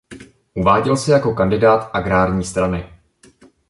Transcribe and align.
Uváděl 0.53 0.97
se 0.97 1.11
jako 1.11 1.33
kandidát 1.33 1.89
agrární 1.93 2.43
strany. 2.43 2.89